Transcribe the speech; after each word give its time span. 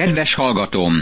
Kedves 0.00 0.34
hallgatóm! 0.34 0.94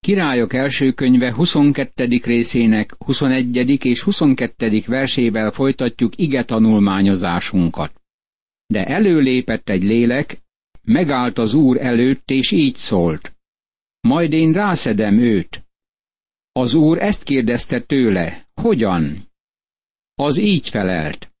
Királyok 0.00 0.52
első 0.52 0.92
könyve 0.92 1.32
22. 1.32 2.20
részének 2.24 2.94
21. 3.04 3.84
és 3.84 4.02
22. 4.02 4.82
versével 4.86 5.50
folytatjuk 5.50 6.16
ige 6.16 6.44
tanulmányozásunkat. 6.44 8.00
De 8.66 8.84
előlépett 8.84 9.68
egy 9.68 9.82
lélek, 9.82 10.38
megállt 10.82 11.38
az 11.38 11.54
úr 11.54 11.80
előtt, 11.80 12.30
és 12.30 12.50
így 12.50 12.74
szólt. 12.74 13.36
Majd 14.00 14.32
én 14.32 14.52
rászedem 14.52 15.18
őt. 15.18 15.64
Az 16.52 16.74
úr 16.74 16.98
ezt 16.98 17.22
kérdezte 17.22 17.80
tőle, 17.80 18.48
hogyan? 18.54 19.28
Az 20.14 20.36
így 20.38 20.68
felelt. 20.68 21.32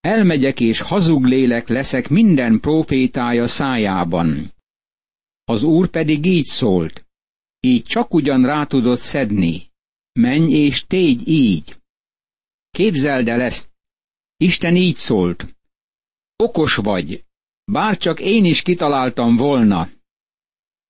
Elmegyek 0.00 0.60
és 0.60 0.80
hazug 0.80 1.24
lélek 1.24 1.68
leszek 1.68 2.08
minden 2.08 2.60
profétája 2.60 3.46
szájában. 3.46 4.54
Az 5.48 5.62
úr 5.62 5.88
pedig 5.90 6.24
így 6.24 6.44
szólt. 6.44 7.06
Így 7.60 7.82
csak 7.82 8.14
ugyan 8.14 8.44
rá 8.44 8.64
tudod 8.64 8.98
szedni. 8.98 9.70
Menj 10.12 10.52
és 10.52 10.86
tégy 10.86 11.28
így. 11.28 11.76
Képzeld 12.70 13.28
el 13.28 13.40
ezt. 13.40 13.70
Isten 14.36 14.76
így 14.76 14.96
szólt. 14.96 15.56
Okos 16.36 16.74
vagy, 16.74 17.24
bár 17.64 17.96
csak 17.96 18.20
én 18.20 18.44
is 18.44 18.62
kitaláltam 18.62 19.36
volna. 19.36 19.88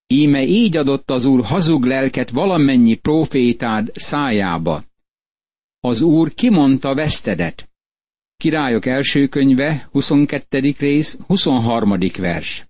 Íme 0.07 0.43
így 0.43 0.77
adott 0.77 1.11
az 1.11 1.25
úr 1.25 1.45
hazug 1.45 1.85
lelket 1.85 2.30
valamennyi 2.30 2.95
profétád 2.95 3.91
szájába. 3.95 4.85
Az 5.80 6.01
úr 6.01 6.35
kimondta 6.35 6.95
vesztedet. 6.95 7.71
Királyok 8.37 8.87
első 8.87 9.29
könyve, 9.29 9.88
22. 9.93 10.75
rész, 10.79 11.19
23. 11.27 11.99
vers. 12.19 12.66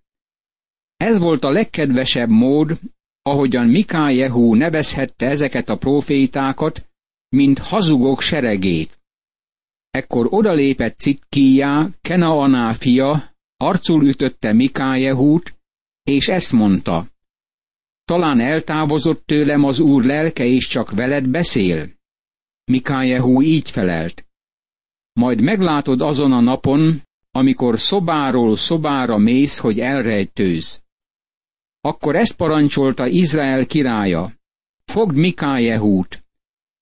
Ez 0.96 1.18
volt 1.18 1.44
a 1.44 1.50
legkedvesebb 1.50 2.28
mód, 2.28 2.78
ahogyan 3.22 3.66
Mikájehú 3.66 4.54
nevezhette 4.54 5.26
ezeket 5.26 5.68
a 5.68 5.76
profétákat, 5.76 6.88
mint 7.28 7.58
hazugok 7.58 8.20
seregét. 8.20 8.98
Ekkor 9.90 10.26
odalépett 10.30 10.98
Citkíjá, 10.98 11.88
Kenaaná 12.00 12.72
fia, 12.72 13.34
arcul 13.56 14.06
ütötte 14.06 14.52
Mikájehút, 14.52 15.56
és 16.02 16.28
ezt 16.28 16.52
mondta. 16.52 17.06
Talán 18.04 18.40
eltávozott 18.40 19.26
tőlem 19.26 19.64
az 19.64 19.78
úr 19.78 20.04
lelke, 20.04 20.44
és 20.44 20.66
csak 20.66 20.90
veled 20.90 21.28
beszél? 21.28 21.90
Mikájehú 22.64 23.42
így 23.42 23.70
felelt. 23.70 24.26
Majd 25.12 25.40
meglátod 25.40 26.00
azon 26.00 26.32
a 26.32 26.40
napon, 26.40 27.02
amikor 27.30 27.80
szobáról 27.80 28.56
szobára 28.56 29.16
mész, 29.18 29.58
hogy 29.58 29.80
elrejtőz. 29.80 30.84
Akkor 31.86 32.16
ezt 32.16 32.36
parancsolta 32.36 33.06
Izrael 33.06 33.66
királya. 33.66 34.32
Fogd 34.84 35.16
Mikájehút, 35.16 36.24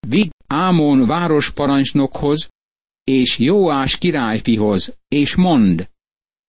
vidd 0.07 0.29
Ámon 0.47 1.05
városparancsnokhoz, 1.05 2.49
és 3.03 3.37
Jóás 3.37 3.97
királyfihoz, 3.97 4.97
és 5.07 5.35
mond, 5.35 5.89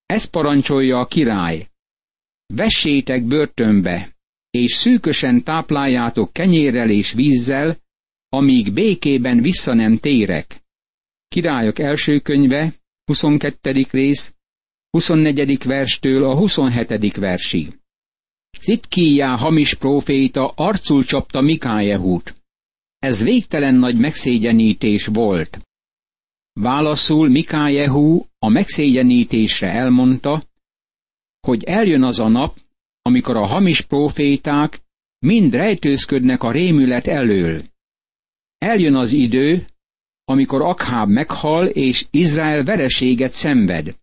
ezt 0.07 0.31
parancsolja 0.31 0.99
a 0.99 1.07
király. 1.07 1.69
Vessétek 2.55 3.25
börtönbe, 3.25 4.17
és 4.51 4.73
szűkösen 4.73 5.43
tápláljátok 5.43 6.33
kenyérrel 6.33 6.91
és 6.91 7.13
vízzel, 7.13 7.77
amíg 8.29 8.73
békében 8.73 9.41
vissza 9.41 9.75
nem 9.75 9.97
térek. 9.97 10.65
Királyok 11.29 11.79
első 11.79 12.19
könyve, 12.19 12.75
22. 13.05 13.87
rész, 13.91 14.35
24. 14.91 15.65
verstől 15.65 16.25
a 16.25 16.37
27. 16.37 17.17
versig. 17.17 17.79
Citkíjá 18.59 19.37
hamis 19.37 19.75
próféta 19.75 20.53
arcul 20.55 21.05
csapta 21.05 21.41
Mikájehút. 21.41 22.35
Ez 22.99 23.23
végtelen 23.23 23.75
nagy 23.75 23.99
megszégyenítés 23.99 25.07
volt. 25.07 25.61
Válaszul 26.53 27.29
Mikájehú 27.29 28.27
a 28.39 28.49
megszégyenítésre 28.49 29.71
elmondta, 29.71 30.43
hogy 31.41 31.65
eljön 31.65 32.03
az 32.03 32.19
a 32.19 32.29
nap, 32.29 32.59
amikor 33.03 33.37
a 33.37 33.47
hamis 33.47 33.81
próféták 33.81 34.83
mind 35.19 35.55
rejtőzködnek 35.55 36.43
a 36.43 36.51
rémület 36.51 37.07
elől. 37.07 37.63
Eljön 38.59 38.95
az 38.95 39.13
idő, 39.13 39.67
amikor 40.25 40.63
Akháb 40.63 41.09
meghal, 41.09 41.67
és 41.67 42.07
Izrael 42.11 42.65
vereséget 42.65 43.31
szenved. 43.31 43.97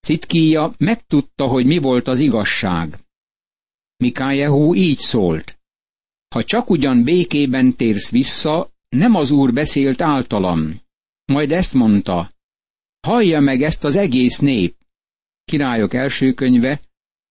Citkíja 0.00 0.72
megtudta, 0.78 1.46
hogy 1.46 1.66
mi 1.66 1.78
volt 1.78 2.08
az 2.08 2.20
igazság. 2.20 2.98
Mikájehú 4.04 4.74
így 4.74 4.98
szólt. 4.98 5.58
Ha 6.34 6.44
csak 6.44 6.70
ugyan 6.70 7.04
békében 7.04 7.76
térsz 7.76 8.10
vissza, 8.10 8.72
nem 8.88 9.14
az 9.14 9.30
úr 9.30 9.52
beszélt 9.52 10.00
általam. 10.00 10.80
Majd 11.24 11.50
ezt 11.50 11.74
mondta. 11.74 12.30
Hallja 13.00 13.40
meg 13.40 13.62
ezt 13.62 13.84
az 13.84 13.96
egész 13.96 14.38
nép. 14.38 14.76
Királyok 15.44 15.94
első 15.94 16.32
könyve, 16.32 16.80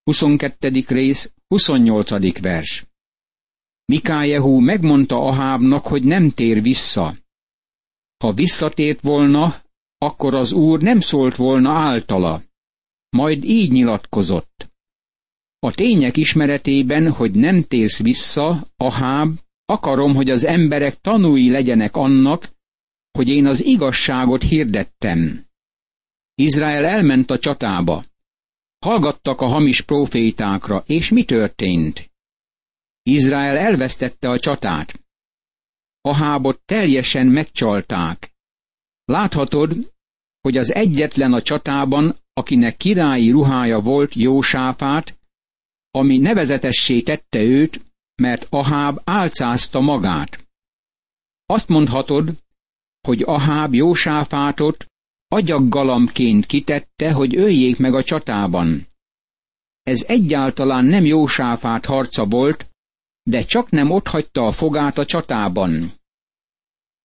22. 0.03 0.83
rész, 0.87 1.31
28. 1.47 2.39
vers. 2.39 2.85
Mikájehú 3.85 4.59
megmondta 4.59 5.15
Ahábnak, 5.15 5.87
hogy 5.87 6.03
nem 6.03 6.29
tér 6.29 6.61
vissza. 6.61 7.15
Ha 8.17 8.33
visszatért 8.33 9.01
volna, 9.01 9.61
akkor 9.97 10.33
az 10.33 10.51
úr 10.51 10.81
nem 10.81 10.99
szólt 10.99 11.35
volna 11.35 11.71
általa. 11.71 12.43
Majd 13.09 13.43
így 13.43 13.71
nyilatkozott. 13.71 14.71
A 15.59 15.71
tények 15.71 16.17
ismeretében, 16.17 17.11
hogy 17.11 17.31
nem 17.31 17.63
térsz 17.63 18.01
vissza, 18.01 18.67
Aháb, 18.75 19.39
akarom, 19.65 20.15
hogy 20.15 20.29
az 20.29 20.45
emberek 20.45 21.01
tanúi 21.01 21.49
legyenek 21.49 21.95
annak, 21.95 22.49
hogy 23.11 23.29
én 23.29 23.45
az 23.45 23.63
igazságot 23.65 24.43
hirdettem. 24.43 25.45
Izrael 26.35 26.85
elment 26.85 27.31
a 27.31 27.39
csatába. 27.39 28.05
Hallgattak 28.79 29.41
a 29.41 29.47
hamis 29.47 29.81
profétákra, 29.81 30.83
és 30.85 31.09
mi 31.09 31.23
történt? 31.23 32.11
Izrael 33.03 33.57
elvesztette 33.57 34.29
a 34.29 34.39
csatát. 34.39 35.01
Ahábot 36.01 36.61
teljesen 36.65 37.27
megcsalták. 37.27 38.35
Láthatod, 39.05 39.93
hogy 40.41 40.57
az 40.57 40.73
egyetlen 40.73 41.33
a 41.33 41.41
csatában, 41.41 42.15
akinek 42.33 42.77
királyi 42.77 43.29
ruhája 43.29 43.79
volt 43.79 44.13
Jósáfát, 44.13 45.16
ami 45.97 46.17
nevezetessé 46.17 47.01
tette 47.01 47.39
őt, 47.39 47.81
mert 48.15 48.47
Aháb 48.49 48.99
álcázta 49.03 49.79
magát. 49.79 50.47
Azt 51.45 51.67
mondhatod, 51.67 52.35
hogy 53.07 53.21
Aháb 53.25 53.73
Jósáfátot 53.73 54.85
agyaggalamként 55.27 56.45
kitette, 56.45 57.11
hogy 57.11 57.35
öljék 57.35 57.77
meg 57.77 57.93
a 57.93 58.03
csatában. 58.03 58.87
Ez 59.83 60.03
egyáltalán 60.07 60.85
nem 60.85 61.05
Jósáfát 61.05 61.85
harca 61.85 62.25
volt, 62.25 62.69
de 63.23 63.43
csak 63.43 63.69
nem 63.69 63.91
otthagyta 63.91 64.47
a 64.47 64.51
fogát 64.51 64.97
a 64.97 65.05
csatában. 65.05 65.93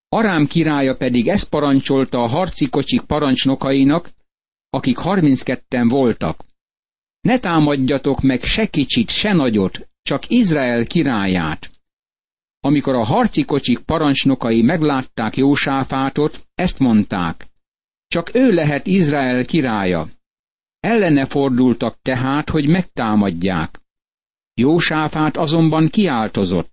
Arám 0.08 0.46
királya 0.46 0.96
pedig 0.96 1.28
ezt 1.28 1.48
parancsolta 1.48 2.22
a 2.22 2.26
harci 2.26 2.68
kocsik 2.68 3.00
parancsnokainak, 3.00 4.10
akik 4.70 4.96
harmincketten 4.96 5.88
voltak. 5.88 6.44
Ne 7.22 7.38
támadjatok 7.38 8.20
meg 8.20 8.42
se 8.42 8.66
kicsit, 8.66 9.10
se 9.10 9.32
nagyot, 9.32 9.88
csak 10.02 10.30
Izrael 10.30 10.86
királyát. 10.86 11.70
Amikor 12.60 12.94
a 12.94 13.04
harci 13.04 13.44
kocsik 13.44 13.78
parancsnokai 13.78 14.62
meglátták 14.62 15.36
Jósáfátot, 15.36 16.46
ezt 16.54 16.78
mondták. 16.78 17.46
Csak 18.06 18.34
ő 18.34 18.52
lehet 18.52 18.86
Izrael 18.86 19.44
királya. 19.44 20.08
Ellene 20.80 21.26
fordultak 21.26 21.98
tehát, 22.02 22.50
hogy 22.50 22.68
megtámadják. 22.68 23.80
Jósáfát 24.54 25.36
azonban 25.36 25.88
kiáltozott. 25.88 26.72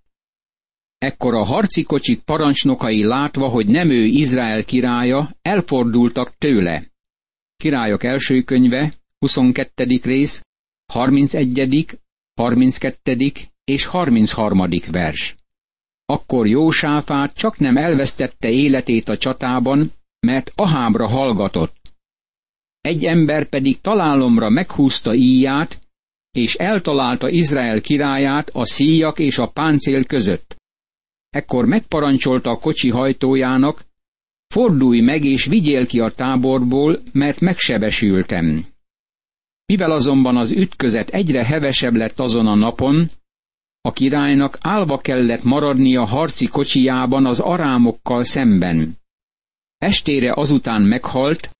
Ekkor 0.98 1.34
a 1.34 1.44
harci 1.44 1.82
kocsik 1.82 2.20
parancsnokai 2.20 3.04
látva, 3.04 3.48
hogy 3.48 3.66
nem 3.66 3.90
ő 3.90 4.04
Izrael 4.04 4.64
királya, 4.64 5.30
elfordultak 5.42 6.36
tőle. 6.38 6.82
Királyok 7.56 8.04
első 8.04 8.42
könyve, 8.42 8.92
22. 9.18 10.00
rész, 10.02 10.42
31., 10.90 11.98
32. 12.34 13.32
és 13.64 13.84
33. 13.84 14.68
vers. 14.90 15.34
Akkor 16.06 16.46
Jósáfát 16.46 17.34
csak 17.34 17.58
nem 17.58 17.76
elvesztette 17.76 18.50
életét 18.50 19.08
a 19.08 19.18
csatában, 19.18 19.92
mert 20.20 20.52
Ahábra 20.54 21.08
hallgatott. 21.08 21.76
Egy 22.80 23.04
ember 23.04 23.48
pedig 23.48 23.80
találomra 23.80 24.48
meghúzta 24.48 25.14
íját, 25.14 25.80
és 26.30 26.54
eltalálta 26.54 27.28
Izrael 27.28 27.80
királyát 27.80 28.50
a 28.52 28.66
szíjak 28.66 29.18
és 29.18 29.38
a 29.38 29.46
páncél 29.46 30.04
között. 30.04 30.56
Ekkor 31.28 31.64
megparancsolta 31.64 32.50
a 32.50 32.58
kocsi 32.58 32.90
hajtójának, 32.90 33.84
fordulj 34.46 35.00
meg 35.00 35.24
és 35.24 35.44
vigyél 35.44 35.86
ki 35.86 36.00
a 36.00 36.10
táborból, 36.10 37.00
mert 37.12 37.40
megsebesültem. 37.40 38.66
Mivel 39.70 39.90
azonban 39.90 40.36
az 40.36 40.50
ütközet 40.50 41.08
egyre 41.08 41.44
hevesebb 41.44 41.94
lett 41.94 42.18
azon 42.18 42.46
a 42.46 42.54
napon, 42.54 43.10
a 43.80 43.92
királynak 43.92 44.58
álva 44.60 44.98
kellett 44.98 45.42
maradnia 45.42 46.04
harci 46.04 46.46
kocsijában 46.46 47.26
az 47.26 47.38
arámokkal 47.40 48.24
szemben. 48.24 48.96
Estére 49.78 50.32
azután 50.32 50.82
meghalt, 50.82 51.50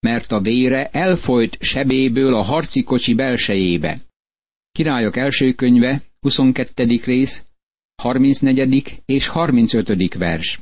mert 0.00 0.32
a 0.32 0.40
vére 0.40 0.86
elfolyt 0.86 1.56
sebéből 1.60 2.34
a 2.34 2.42
harci 2.42 2.82
kocsi 2.82 3.14
belsejébe. 3.14 4.00
Királyok 4.72 5.16
első 5.16 5.52
könyve, 5.52 6.02
22. 6.20 7.00
rész, 7.04 7.42
34. 8.02 9.02
és 9.04 9.26
35. 9.26 10.14
vers. 10.14 10.60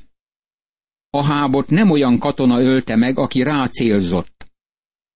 Ahábot 1.10 1.70
nem 1.70 1.90
olyan 1.90 2.18
katona 2.18 2.60
ölte 2.60 2.96
meg, 2.96 3.18
aki 3.18 3.42
rácélzott. 3.42 4.31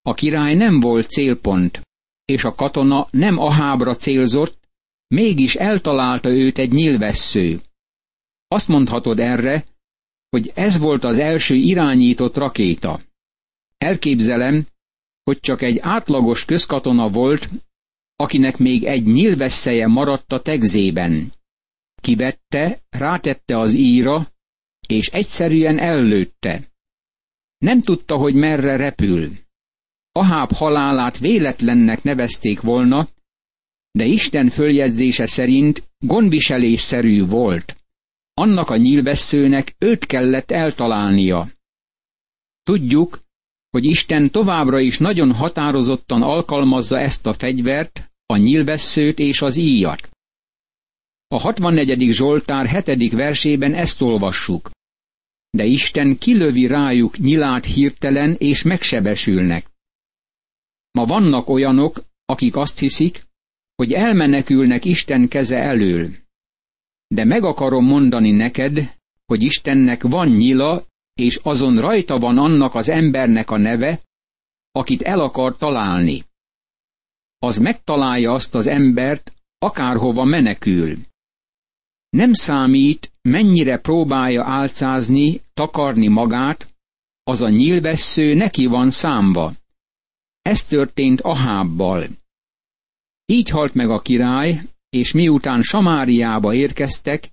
A 0.06 0.14
király 0.14 0.54
nem 0.54 0.80
volt 0.80 1.08
célpont, 1.10 1.80
és 2.24 2.44
a 2.44 2.54
katona 2.54 3.08
nem 3.10 3.38
Ahábra 3.38 3.94
célzott, 3.96 4.68
mégis 5.06 5.54
eltalálta 5.54 6.28
őt 6.28 6.58
egy 6.58 6.72
nyilvessző. 6.72 7.60
Azt 8.48 8.68
mondhatod 8.68 9.18
erre, 9.18 9.64
hogy 10.28 10.52
ez 10.54 10.78
volt 10.78 11.04
az 11.04 11.18
első 11.18 11.54
irányított 11.54 12.36
rakéta. 12.36 13.00
Elképzelem, 13.78 14.66
hogy 15.22 15.40
csak 15.40 15.62
egy 15.62 15.78
átlagos 15.80 16.44
közkatona 16.44 17.08
volt, 17.08 17.48
akinek 18.16 18.56
még 18.56 18.84
egy 18.84 19.04
nyilvesszeje 19.04 19.86
maradt 19.86 20.32
a 20.32 20.42
tegzében. 20.42 21.32
Kivette, 22.00 22.80
rátette 22.88 23.58
az 23.58 23.72
íra, 23.72 24.26
és 24.88 25.08
egyszerűen 25.08 25.78
ellőtte. 25.78 26.62
Nem 27.58 27.80
tudta, 27.82 28.16
hogy 28.16 28.34
merre 28.34 28.76
repül. 28.76 29.44
Aháb 30.16 30.52
halálát 30.52 31.18
véletlennek 31.18 32.02
nevezték 32.02 32.60
volna, 32.60 33.08
de 33.90 34.04
Isten 34.04 34.48
följegyzése 34.48 35.26
szerint 35.26 35.88
gondviselésszerű 35.98 37.26
volt. 37.26 37.76
Annak 38.34 38.70
a 38.70 38.76
nyílvesszőnek 38.76 39.74
őt 39.78 40.06
kellett 40.06 40.50
eltalálnia. 40.50 41.48
Tudjuk, 42.62 43.20
hogy 43.70 43.84
Isten 43.84 44.30
továbbra 44.30 44.78
is 44.78 44.98
nagyon 44.98 45.32
határozottan 45.32 46.22
alkalmazza 46.22 47.00
ezt 47.00 47.26
a 47.26 47.32
fegyvert, 47.32 48.12
a 48.26 48.36
nyílvesszőt 48.36 49.18
és 49.18 49.42
az 49.42 49.56
íjat. 49.56 50.10
A 51.28 51.38
64. 51.38 52.12
Zsoltár 52.12 52.84
7. 52.84 53.12
versében 53.12 53.74
ezt 53.74 54.00
olvassuk. 54.00 54.70
De 55.50 55.64
Isten 55.64 56.18
kilövi 56.18 56.66
rájuk 56.66 57.18
nyilát 57.18 57.64
hirtelen 57.64 58.34
és 58.38 58.62
megsebesülnek. 58.62 59.74
Ma 60.96 61.04
vannak 61.04 61.48
olyanok, 61.48 62.04
akik 62.24 62.56
azt 62.56 62.78
hiszik, 62.78 63.26
hogy 63.74 63.92
elmenekülnek 63.92 64.84
Isten 64.84 65.28
keze 65.28 65.56
elől. 65.56 66.10
De 67.06 67.24
meg 67.24 67.44
akarom 67.44 67.84
mondani 67.84 68.30
neked, 68.30 68.96
hogy 69.26 69.42
Istennek 69.42 70.02
van 70.02 70.28
nyila, 70.28 70.84
és 71.14 71.40
azon 71.42 71.80
rajta 71.80 72.18
van 72.18 72.38
annak 72.38 72.74
az 72.74 72.88
embernek 72.88 73.50
a 73.50 73.56
neve, 73.56 74.00
akit 74.72 75.02
el 75.02 75.20
akar 75.20 75.56
találni. 75.56 76.24
Az 77.38 77.58
megtalálja 77.58 78.32
azt 78.32 78.54
az 78.54 78.66
embert, 78.66 79.32
akárhova 79.58 80.24
menekül. 80.24 80.96
Nem 82.08 82.32
számít, 82.32 83.12
mennyire 83.22 83.78
próbálja 83.78 84.44
álcázni, 84.44 85.40
takarni 85.54 86.08
magát, 86.08 86.74
az 87.22 87.42
a 87.42 87.48
nyílvessző 87.48 88.34
neki 88.34 88.66
van 88.66 88.90
számva. 88.90 89.52
Ez 90.46 90.64
történt 90.64 91.20
Ahábbal. 91.20 92.06
Így 93.24 93.48
halt 93.48 93.74
meg 93.74 93.90
a 93.90 94.00
király, 94.00 94.60
és 94.88 95.12
miután 95.12 95.62
Samáriába 95.62 96.54
érkeztek, 96.54 97.28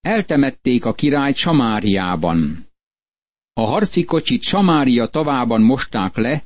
eltemették 0.00 0.84
a 0.84 0.92
királyt 0.92 1.36
Samáriában. 1.36 2.66
A 3.52 3.60
harci 3.60 4.04
kocsit 4.04 4.42
Samária 4.42 5.06
tavában 5.06 5.62
mosták 5.62 6.16
le, 6.16 6.42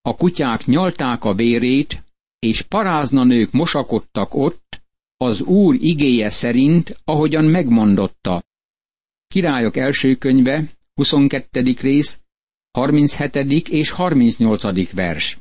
a 0.00 0.16
kutyák 0.16 0.66
nyalták 0.66 1.24
a 1.24 1.34
vérét, 1.34 2.02
és 2.38 2.62
parázna 2.62 3.24
nők 3.24 3.52
mosakodtak 3.52 4.34
ott, 4.34 4.82
az 5.16 5.40
Úr 5.40 5.74
igéje 5.74 6.30
szerint, 6.30 7.00
ahogyan 7.04 7.44
megmondotta. 7.44 8.42
Királyok 9.26 9.76
első 9.76 10.14
könyve, 10.14 10.64
22. 10.94 11.74
rész, 11.80 12.18
37. 12.70 13.68
és 13.68 13.90
38. 13.90 14.92
vers 14.92 15.38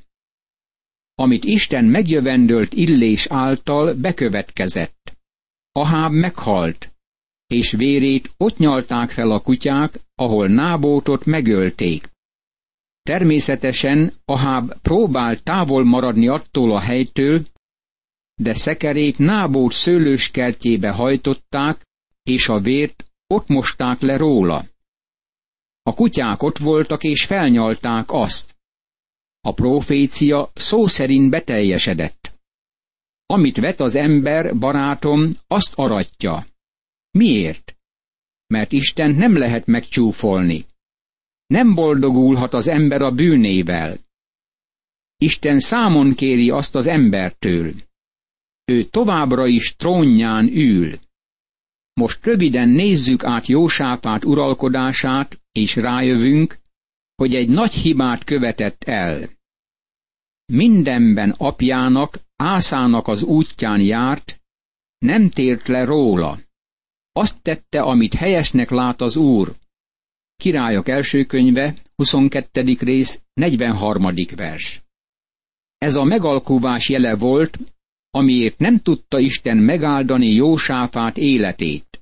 amit 1.20 1.44
Isten 1.44 1.86
megjövendölt 1.86 2.74
Illés 2.74 3.26
által 3.30 3.94
bekövetkezett. 3.94 5.18
Aháb 5.72 6.12
meghalt, 6.12 6.94
és 7.48 7.72
vérét 7.72 8.30
ott 8.38 8.58
nyalták 8.58 9.10
fel 9.10 9.32
a 9.32 9.42
kutyák, 9.42 10.00
ahol 10.16 10.48
Nábótot 10.48 11.26
megölték. 11.26 12.10
Természetesen 13.04 14.14
Aháb 14.26 14.74
próbált 14.82 15.44
távol 15.44 15.84
maradni 15.84 16.28
attól 16.28 16.72
a 16.72 16.80
helytől, 16.80 17.46
de 18.36 18.54
szekerét 18.54 19.18
Nábót 19.18 19.72
szőlőskertjébe 19.72 20.90
hajtották, 20.90 21.86
és 22.24 22.48
a 22.48 22.60
vért 22.60 23.06
ott 23.28 23.48
mosták 23.48 24.00
le 24.00 24.18
róla. 24.18 24.66
A 25.84 25.94
kutyák 25.94 26.44
ott 26.44 26.58
voltak, 26.58 27.04
és 27.04 27.26
felnyalták 27.26 28.12
azt. 28.12 28.57
A 29.42 29.54
profécia 29.54 30.50
szó 30.54 30.88
szerint 30.88 31.30
beteljesedett. 31.30 32.40
Amit 33.26 33.58
vet 33.58 33.80
az 33.80 33.96
ember, 33.96 34.58
barátom, 34.58 35.32
azt 35.48 35.74
aratja. 35.76 36.46
Miért? 37.12 37.76
Mert 38.48 38.72
Isten 38.72 39.16
nem 39.16 39.38
lehet 39.38 39.66
megcsúfolni. 39.66 40.66
Nem 41.48 41.76
boldogulhat 41.76 42.54
az 42.54 42.68
ember 42.68 43.02
a 43.02 43.12
bűnével. 43.12 43.98
Isten 45.18 45.60
számon 45.60 46.14
kéri 46.14 46.50
azt 46.50 46.76
az 46.76 46.88
embertől. 46.88 47.74
Ő 48.66 48.84
továbbra 48.84 49.46
is 49.46 49.76
trónján 49.76 50.48
ül. 50.48 51.00
Most 51.94 52.26
röviden 52.26 52.70
nézzük 52.70 53.24
át 53.24 53.48
Jósáfát 53.48 54.26
uralkodását, 54.26 55.42
és 55.52 55.76
rájövünk, 55.76 56.58
hogy 57.18 57.36
egy 57.36 57.50
nagy 57.50 57.74
hibát 57.74 58.24
követett 58.24 58.84
el 58.84 59.36
mindenben 60.54 61.36
apjának, 61.38 62.20
Ászának 62.36 63.08
az 63.08 63.24
útján 63.24 63.82
járt, 63.82 64.42
nem 64.98 65.30
tért 65.30 65.68
le 65.68 65.84
róla. 65.84 66.40
Azt 67.12 67.42
tette, 67.42 67.82
amit 67.82 68.14
helyesnek 68.14 68.70
lát 68.70 69.02
az 69.02 69.16
Úr. 69.16 69.56
Királyok 70.36 70.88
első 70.88 71.24
könyve, 71.24 71.74
22. 71.96 72.78
rész, 72.80 73.22
43. 73.34 74.14
vers. 74.36 74.82
Ez 75.78 75.96
a 75.96 76.04
megalkuvás 76.04 76.90
jele 76.90 77.16
volt, 77.16 77.58
amiért 78.10 78.58
nem 78.58 78.80
tudta 78.80 79.20
Isten 79.20 79.58
megáldani 79.58 80.30
Jósáfát 80.30 81.18
életét. 81.18 82.02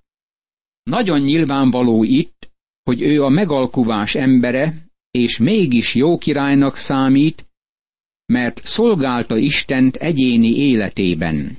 Nagyon 0.84 1.20
nyilvánvaló 1.20 2.04
itt, 2.04 2.51
hogy 2.84 3.01
ő 3.01 3.24
a 3.24 3.30
megalkuvás 3.30 4.16
embere, 4.16 4.85
és 5.15 5.38
mégis 5.38 5.95
jó 5.95 6.17
királynak 6.17 6.75
számít, 6.77 7.48
mert 8.25 8.65
szolgálta 8.65 9.38
Istent 9.38 9.95
egyéni 9.95 10.57
életében. 10.57 11.57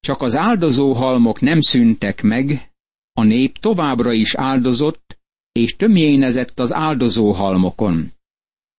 Csak 0.00 0.22
az 0.22 0.34
áldozóhalmok 0.34 1.40
nem 1.40 1.60
szűntek 1.60 2.22
meg, 2.22 2.72
a 3.12 3.22
nép 3.22 3.58
továbbra 3.58 4.12
is 4.12 4.34
áldozott, 4.34 5.18
és 5.52 5.76
tömjénezett 5.76 6.58
az 6.58 6.72
áldozóhalmokon. 6.72 8.12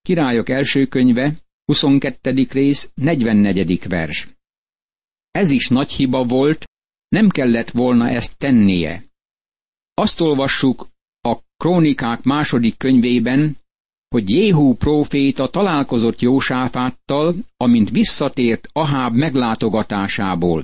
Királyok 0.01 0.49
első 0.49 0.85
könyve, 0.85 1.33
22. 1.65 2.47
rész, 2.49 2.91
44. 2.93 3.87
vers. 3.87 4.27
Ez 5.31 5.49
is 5.49 5.67
nagy 5.67 5.91
hiba 5.91 6.23
volt, 6.23 6.65
nem 7.07 7.29
kellett 7.29 7.69
volna 7.69 8.09
ezt 8.09 8.37
tennie. 8.37 9.03
Azt 9.93 10.19
olvassuk 10.19 10.87
a 11.29 11.39
Krónikák 11.57 12.23
második 12.23 12.77
könyvében, 12.77 13.57
hogy 14.07 14.29
Jéhú 14.29 14.73
próféta 14.73 15.49
találkozott 15.49 16.19
Jósáfáttal, 16.19 17.35
amint 17.57 17.89
visszatért 17.89 18.67
Aháb 18.71 19.15
meglátogatásából. 19.15 20.63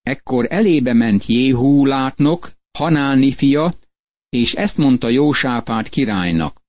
Ekkor 0.00 0.46
elébe 0.50 0.92
ment 0.92 1.26
Jéhú 1.26 1.86
látnok, 1.86 2.52
Hanáni 2.78 3.32
fia, 3.32 3.72
és 4.28 4.52
ezt 4.52 4.76
mondta 4.76 5.08
Jósáfát 5.08 5.88
királynak. 5.88 6.62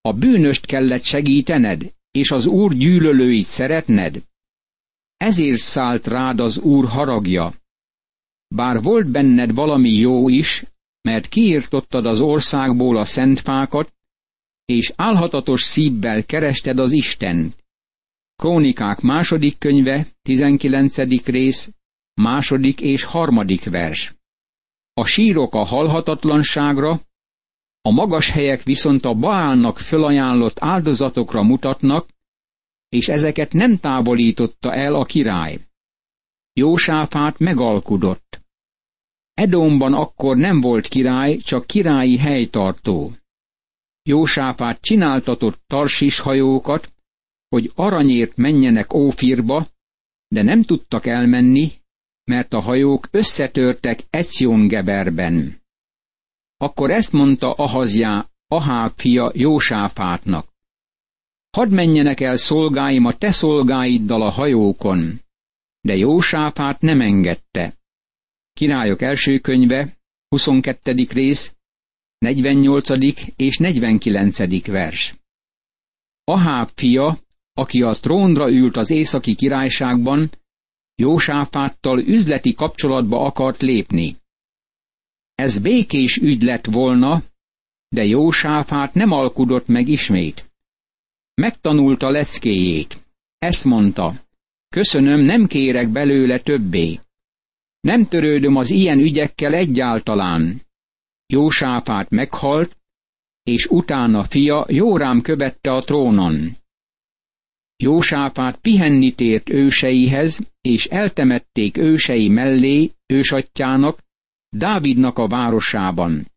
A 0.00 0.12
bűnöst 0.12 0.66
kellett 0.66 1.02
segítened, 1.02 1.94
és 2.10 2.30
az 2.30 2.46
úr 2.46 2.74
gyűlölőit 2.74 3.44
szeretned? 3.44 4.22
Ezért 5.16 5.60
szállt 5.60 6.06
rád 6.06 6.40
az 6.40 6.58
úr 6.58 6.88
haragja. 6.88 7.54
Bár 8.48 8.82
volt 8.82 9.06
benned 9.06 9.54
valami 9.54 9.90
jó 9.90 10.28
is, 10.28 10.64
mert 11.02 11.28
kiirtottad 11.28 12.06
az 12.06 12.20
országból 12.20 12.96
a 12.96 13.04
szentfákat, 13.04 13.92
és 14.64 14.92
álhatatos 14.96 15.62
szívvel 15.62 16.24
kerested 16.24 16.78
az 16.78 16.92
Istent. 16.92 17.64
Krónikák 18.36 19.00
második 19.00 19.58
könyve, 19.58 20.06
19. 20.22 21.24
rész, 21.24 21.70
második 22.14 22.80
és 22.80 23.02
harmadik 23.02 23.64
vers. 23.64 24.14
A 24.92 25.04
sírok 25.04 25.54
a 25.54 25.64
halhatatlanságra, 25.64 27.00
a 27.82 27.90
magas 27.90 28.30
helyek 28.30 28.62
viszont 28.62 29.04
a 29.04 29.14
Baálnak 29.14 29.78
fölajánlott 29.78 30.56
áldozatokra 30.60 31.42
mutatnak, 31.42 32.08
és 32.88 33.08
ezeket 33.08 33.52
nem 33.52 33.78
távolította 33.78 34.74
el 34.74 34.94
a 34.94 35.04
király. 35.04 35.58
Jósáfát 36.52 37.38
megalkudott. 37.38 38.39
Edomban 39.40 39.94
akkor 39.94 40.36
nem 40.36 40.60
volt 40.60 40.86
király, 40.86 41.36
csak 41.36 41.66
királyi 41.66 42.18
helytartó. 42.18 43.12
Jósáfát 44.02 44.80
csináltatott 44.80 45.62
tarsis 45.66 46.18
hajókat, 46.18 46.92
hogy 47.48 47.72
aranyért 47.74 48.36
menjenek 48.36 48.94
Ófirba, 48.94 49.66
de 50.28 50.42
nem 50.42 50.62
tudtak 50.62 51.06
elmenni, 51.06 51.72
mert 52.24 52.52
a 52.52 52.60
hajók 52.60 53.08
összetörtek 53.10 54.00
Ecjongeberben. 54.10 55.62
Akkor 56.56 56.90
ezt 56.90 57.12
mondta 57.12 57.52
Ahazjá, 57.52 58.26
Aháb 58.46 58.92
fia 58.96 59.30
Jósáfátnak. 59.34 60.48
Hadd 61.50 61.68
menjenek 61.70 62.20
el 62.20 62.36
szolgáim 62.36 63.04
a 63.04 63.12
te 63.12 63.30
szolgáiddal 63.30 64.22
a 64.22 64.30
hajókon. 64.30 65.20
De 65.80 65.96
Jósáfát 65.96 66.80
nem 66.80 67.00
engedte. 67.00 67.78
Királyok 68.60 69.02
első 69.02 69.38
könyve, 69.38 69.96
22. 70.28 71.06
rész, 71.08 71.54
48. 72.18 72.88
és 73.36 73.58
49. 73.58 74.66
vers. 74.66 75.14
Aháb 76.24 76.70
fia, 76.74 77.18
aki 77.52 77.82
a 77.82 77.92
trónra 77.92 78.50
ült 78.50 78.76
az 78.76 78.90
északi 78.90 79.34
királyságban, 79.34 80.30
Jósáfáttal 80.94 82.00
üzleti 82.00 82.54
kapcsolatba 82.54 83.24
akart 83.24 83.62
lépni. 83.62 84.16
Ez 85.34 85.58
békés 85.58 86.16
ügy 86.16 86.42
lett 86.42 86.66
volna, 86.66 87.22
de 87.88 88.04
Jósáfát 88.04 88.94
nem 88.94 89.10
alkudott 89.10 89.66
meg 89.66 89.88
ismét. 89.88 90.50
Megtanulta 91.34 92.10
leckéjét. 92.10 93.00
Ezt 93.38 93.64
mondta, 93.64 94.14
köszönöm, 94.68 95.20
nem 95.20 95.46
kérek 95.46 95.88
belőle 95.88 96.38
többé. 96.38 97.00
Nem 97.80 98.08
törődöm 98.08 98.56
az 98.56 98.70
ilyen 98.70 98.98
ügyekkel 98.98 99.54
egyáltalán. 99.54 100.60
Jósáfát 101.26 102.10
meghalt, 102.10 102.76
és 103.42 103.66
utána 103.66 104.24
fia 104.24 104.66
Jórám 104.68 105.20
követte 105.20 105.72
a 105.72 105.80
trónon. 105.80 106.56
Jósáfát 107.76 108.56
pihenni 108.56 109.14
tért 109.14 109.50
őseihez, 109.50 110.40
és 110.60 110.86
eltemették 110.86 111.76
ősei 111.76 112.28
mellé, 112.28 112.90
ősatjának, 113.06 114.02
Dávidnak 114.48 115.18
a 115.18 115.26
városában. 115.26 116.30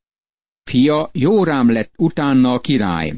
Fia 0.64 1.10
Jórám 1.14 1.72
lett 1.72 1.94
utána 1.98 2.54
a 2.54 2.60
király. 2.60 3.14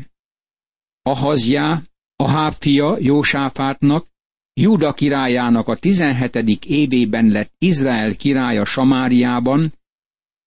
Ahazjá, 1.01 1.81
Aháb 2.15 2.53
fia 2.53 2.97
Jósáfátnak, 2.99 4.07
Júda 4.57 4.93
királyának 4.93 5.67
a 5.67 5.75
tizenhetedik 5.75 6.65
évében 6.65 7.27
lett 7.27 7.53
Izrael 7.57 8.15
királya 8.15 8.65
Samáriában, 8.65 9.73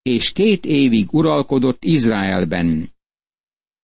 és 0.02 0.32
két 0.32 0.64
évig 0.64 1.12
uralkodott 1.12 1.84
Izraelben. 1.84 2.92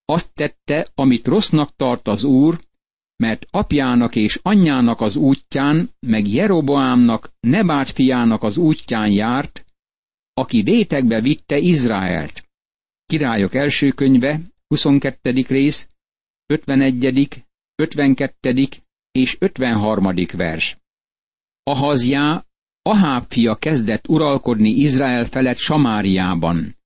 Azt 0.05 0.33
tette, 0.33 0.87
amit 0.95 1.27
rossznak 1.27 1.75
tart 1.75 2.07
az 2.07 2.23
Úr, 2.23 2.59
mert 3.15 3.47
apjának 3.51 4.15
és 4.15 4.39
anyjának 4.41 5.01
az 5.01 5.15
útján, 5.15 5.89
meg 5.99 6.27
Jeroboámnak, 6.27 7.31
Nebát 7.39 7.89
fiának 7.89 8.43
az 8.43 8.57
útján 8.57 9.11
járt, 9.11 9.65
aki 10.33 10.61
vétekbe 10.61 11.21
vitte 11.21 11.57
Izraelt. 11.57 12.43
Királyok 13.05 13.53
első 13.53 13.91
könyve, 13.91 14.41
22. 14.67 15.31
rész, 15.47 15.87
51., 16.45 17.45
52. 17.75 18.67
és 19.15 19.37
53. 19.39 20.13
vers. 20.33 20.77
Ahazjá, 21.63 22.45
Aháb 22.81 23.25
fia 23.27 23.55
kezdett 23.55 24.07
uralkodni 24.07 24.69
Izrael 24.69 25.25
felett 25.25 25.57
Samáriában. 25.57 26.77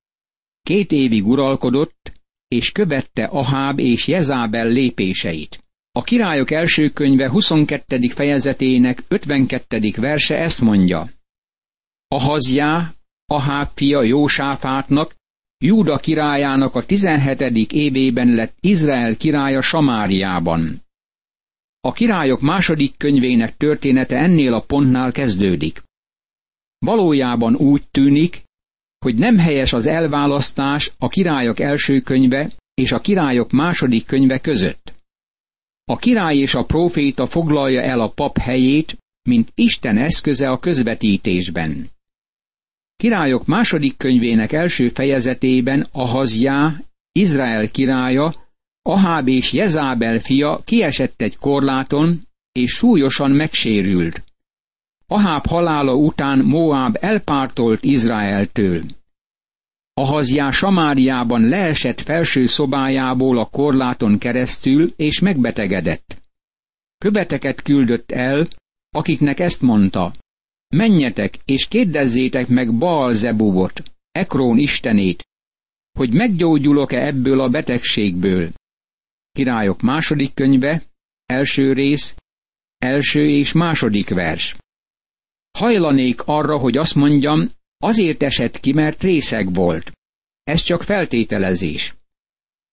Két 0.62 0.92
évig 0.92 1.28
uralkodott, 1.28 2.12
és 2.48 2.72
követte 2.72 3.24
Aháb 3.24 3.80
és 3.80 4.08
Jezábel 4.08 4.68
lépéseit. 4.68 5.64
A 5.92 6.04
királyok 6.04 6.52
első 6.52 6.90
könyve 6.90 7.30
22. 7.30 8.08
fejezetének 8.08 9.04
52. 9.08 9.92
verse 9.96 10.38
ezt 10.38 10.62
mondja. 10.62 11.10
Ahazjá, 12.08 12.92
Aháb 13.26 13.70
fia 13.74 14.04
Jósáfátnak, 14.04 15.16
Júda 15.58 15.98
királyának 15.98 16.76
a 16.76 16.86
17. 16.86 17.72
évében 17.72 18.28
lett 18.28 18.56
Izrael 18.60 19.18
királya 19.18 19.62
Samáriában. 19.62 20.88
A 21.82 21.92
királyok 21.92 22.42
második 22.42 22.98
könyvének 22.98 23.58
története 23.58 24.16
ennél 24.16 24.54
a 24.54 24.62
pontnál 24.62 25.12
kezdődik. 25.12 25.84
Valójában 26.78 27.56
úgy 27.56 27.84
tűnik, 27.92 28.44
hogy 29.00 29.16
nem 29.16 29.38
helyes 29.38 29.74
az 29.74 29.86
elválasztás 29.86 30.92
a 30.98 31.08
királyok 31.08 31.60
első 31.60 32.02
könyve 32.02 32.52
és 32.74 32.92
a 32.92 33.00
királyok 33.00 33.52
második 33.52 34.06
könyve 34.06 34.40
között. 34.40 34.94
A 35.86 35.98
király 35.98 36.38
és 36.38 36.54
a 36.54 36.66
próféta 36.66 37.28
foglalja 37.28 37.82
el 37.82 38.02
a 38.02 38.10
pap 38.10 38.38
helyét, 38.38 38.98
mint 39.30 39.52
Isten 39.56 39.98
eszköze 39.98 40.50
a 40.50 40.60
közvetítésben. 40.60 41.90
Királyok 42.96 43.46
második 43.46 43.98
könyvének 43.98 44.52
első 44.52 44.90
fejezetében 44.90 45.88
a 45.92 46.06
hazjá, 46.06 46.76
Izrael 47.12 47.72
királya, 47.72 48.49
Aháb 48.90 49.28
és 49.28 49.52
Jezábel 49.54 50.20
fia 50.20 50.62
kiesett 50.66 51.22
egy 51.22 51.38
korláton, 51.38 52.22
és 52.52 52.72
súlyosan 52.72 53.32
megsérült. 53.32 54.24
Aháb 55.08 55.46
halála 55.46 55.96
után 55.96 56.40
Moáb 56.40 56.98
elpártolt 57.00 57.84
Izraeltől. 57.84 58.84
Ahazjá 59.94 60.50
Samáriában 60.50 61.42
leesett 61.42 62.02
felső 62.02 62.46
szobájából 62.46 63.38
a 63.38 63.46
korláton 63.46 64.18
keresztül, 64.18 64.94
és 64.96 65.20
megbetegedett. 65.20 66.22
Követeket 66.98 67.62
küldött 67.62 68.12
el, 68.12 68.48
akiknek 68.90 69.40
ezt 69.40 69.62
mondta, 69.62 70.14
menjetek 70.76 71.38
és 71.46 71.68
kérdezzétek 71.68 72.48
meg 72.48 72.78
Baal 72.78 73.14
Zebubot, 73.14 73.84
Ekrón 74.12 74.58
istenét, 74.58 75.28
hogy 75.98 76.14
meggyógyulok-e 76.14 77.06
ebből 77.06 77.42
a 77.42 77.50
betegségből. 77.50 78.52
Királyok 79.40 79.82
második 79.82 80.34
könyve, 80.34 80.84
első 81.26 81.74
rész, 81.74 82.16
első 82.78 83.30
és 83.30 83.52
második 83.52 84.10
vers. 84.10 84.56
Hajlanék 85.58 86.22
arra, 86.22 86.58
hogy 86.58 86.78
azt 86.78 86.96
mondjam, 86.96 87.50
Azért 87.78 88.24
esett 88.24 88.60
ki, 88.60 88.74
mert 88.74 89.02
részeg 89.02 89.54
volt. 89.54 89.92
Ez 90.44 90.62
csak 90.62 90.84
feltételezés. 90.84 91.96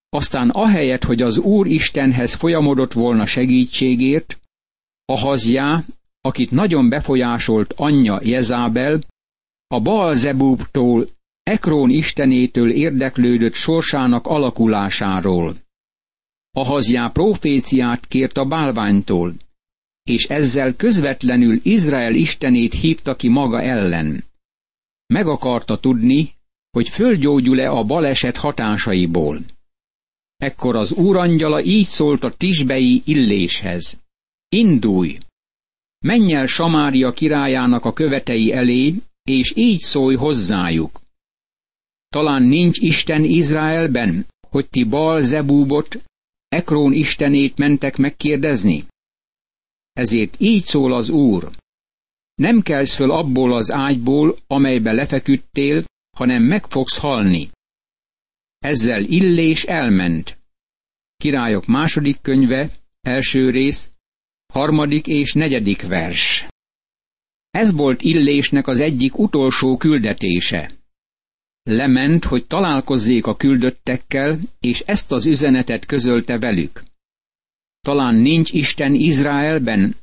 Aztán 0.08 0.50
ahelyett, 0.50 1.04
hogy 1.04 1.22
az 1.22 1.38
Úr 1.38 1.66
Istenhez 1.66 2.34
folyamodott 2.34 2.92
volna 2.92 3.26
segítségért, 3.26 4.40
a 5.04 5.18
hazjá, 5.18 5.84
akit 6.20 6.50
nagyon 6.50 6.88
befolyásolt 6.88 7.72
anyja 7.76 8.20
Jezábel, 8.22 9.00
a 9.66 9.80
Baal-Zebúbtól, 9.80 11.08
Ekrón 11.42 11.90
istenétől 11.90 12.70
érdeklődött 12.70 13.54
sorsának 13.54 14.26
alakulásáról. 14.26 15.64
A 16.56 16.64
hazjá 16.64 17.08
proféciát 17.08 18.06
kért 18.06 18.36
a 18.36 18.44
bálványtól, 18.44 19.34
és 20.02 20.24
ezzel 20.24 20.76
közvetlenül 20.76 21.60
Izrael 21.62 22.14
istenét 22.14 22.72
hívta 22.72 23.16
ki 23.16 23.28
maga 23.28 23.62
ellen. 23.62 24.24
Meg 25.06 25.26
akarta 25.26 25.78
tudni, 25.78 26.34
hogy 26.70 26.88
földgyógyul-e 26.88 27.70
a 27.70 27.84
baleset 27.84 28.36
hatásaiból. 28.36 29.40
Ekkor 30.36 30.76
az 30.76 30.92
úrangyala 30.92 31.62
így 31.62 31.86
szólt 31.86 32.22
a 32.22 32.34
tisbei 32.34 33.02
illéshez. 33.04 34.00
Indulj! 34.48 35.18
Menj 36.04 36.34
el 36.34 36.46
Samária 36.46 37.12
királyának 37.12 37.84
a 37.84 37.92
követei 37.92 38.52
elé, 38.52 38.94
és 39.22 39.52
így 39.56 39.80
szólj 39.80 40.16
hozzájuk. 40.16 41.00
Talán 42.08 42.42
nincs 42.42 42.78
Isten 42.78 43.24
Izraelben, 43.24 44.26
hogy 44.48 44.68
ti 44.68 44.84
Baal 44.84 45.22
Zebúbot, 45.22 46.04
Ekrón 46.56 46.92
istenét 46.92 47.56
mentek 47.58 47.96
megkérdezni? 47.96 48.84
Ezért 49.92 50.36
így 50.38 50.64
szól 50.64 50.92
az 50.92 51.08
Úr. 51.08 51.50
Nem 52.34 52.60
kelsz 52.60 52.94
föl 52.94 53.10
abból 53.10 53.52
az 53.52 53.70
ágyból, 53.70 54.36
amelybe 54.46 54.92
lefeküdtél, 54.92 55.84
hanem 56.16 56.42
meg 56.42 56.66
fogsz 56.66 56.98
halni. 56.98 57.50
Ezzel 58.58 59.04
Illés 59.04 59.64
elment. 59.64 60.38
Királyok 61.16 61.66
második 61.66 62.20
könyve, 62.20 62.70
első 63.00 63.50
rész, 63.50 63.90
Harmadik 64.52 65.06
és 65.06 65.32
negyedik 65.32 65.86
vers. 65.86 66.46
Ez 67.50 67.72
volt 67.72 68.02
Illésnek 68.02 68.66
az 68.66 68.80
egyik 68.80 69.18
utolsó 69.18 69.76
küldetése. 69.76 70.75
Lement, 71.68 72.24
hogy 72.24 72.46
találkozzék 72.46 73.26
a 73.26 73.36
küldöttekkel, 73.36 74.38
és 74.60 74.80
ezt 74.80 75.12
az 75.12 75.26
üzenetet 75.26 75.86
közölte 75.86 76.38
velük. 76.38 76.82
Talán 77.80 78.14
nincs 78.14 78.52
Isten 78.52 78.94
Izraelben, 78.94 79.96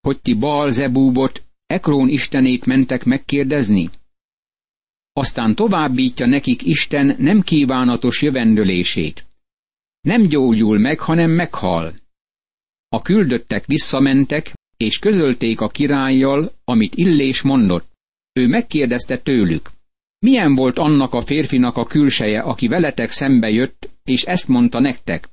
hogy 0.00 0.20
ti 0.20 0.34
Baal-zebúbot, 0.34 1.42
Ekrón 1.66 2.08
istenét 2.08 2.66
mentek 2.66 3.04
megkérdezni? 3.04 3.90
Aztán 5.12 5.54
továbbítja 5.54 6.26
nekik 6.26 6.62
Isten 6.62 7.14
nem 7.18 7.42
kívánatos 7.42 8.22
jövendőlését. 8.22 9.24
Nem 10.00 10.22
gyógyul 10.22 10.78
meg, 10.78 10.98
hanem 10.98 11.30
meghal. 11.30 11.94
A 12.88 13.02
küldöttek 13.02 13.66
visszamentek, 13.66 14.52
és 14.76 14.98
közölték 14.98 15.60
a 15.60 15.68
királlyal, 15.68 16.52
amit 16.64 16.94
Illés 16.94 17.42
mondott. 17.42 17.88
Ő 18.32 18.46
megkérdezte 18.46 19.18
tőlük, 19.18 19.70
milyen 20.20 20.54
volt 20.54 20.78
annak 20.78 21.12
a 21.14 21.22
férfinak 21.22 21.76
a 21.76 21.84
külseje, 21.84 22.40
aki 22.40 22.68
veletek 22.68 23.10
szembe 23.10 23.50
jött, 23.50 23.90
és 24.04 24.22
ezt 24.22 24.48
mondta 24.48 24.80
nektek? 24.80 25.28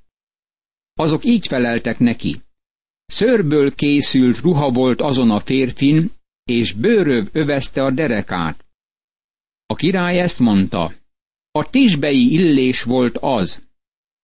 Azok 0.94 1.24
így 1.26 1.48
feleltek 1.48 2.00
neki. 2.00 2.36
Szőrből 3.06 3.76
készült 3.76 4.40
ruha 4.40 4.72
volt 4.72 5.02
azon 5.02 5.32
a 5.32 5.40
férfin, 5.40 6.12
és 6.44 6.74
bőröv 6.74 7.28
övezte 7.32 7.84
a 7.84 7.92
derekát. 7.92 8.66
A 9.66 9.76
király 9.76 10.20
ezt 10.20 10.40
mondta, 10.40 10.94
a 11.52 11.70
tisbei 11.70 12.32
illés 12.32 12.84
volt 12.84 13.18
az. 13.18 13.62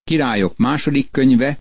Királyok 0.03 0.57
második 0.57 1.11
könyve, 1.11 1.57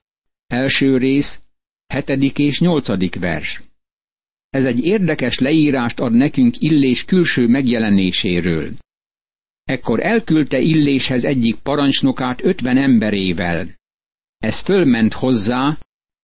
első 0.47 0.97
rész, 0.97 1.41
hetedik 1.87 2.39
és 2.39 2.61
nyolcadik 2.61 3.15
vers. 3.15 3.63
Ez 4.51 4.65
egy 4.65 4.85
érdekes 4.85 5.39
leírást 5.39 6.01
ad 6.01 6.13
nekünk 6.13 6.61
Illés 6.61 7.05
külső 7.05 7.47
megjelenéséről. 7.47 8.73
Ekkor 9.65 10.01
elküldte 10.03 10.59
Illéshez 10.59 11.25
egyik 11.25 11.57
parancsnokát 11.57 12.45
ötven 12.45 12.77
emberével. 12.77 13.81
Ez 14.39 14.59
fölment 14.59 15.13
hozzá, 15.13 15.79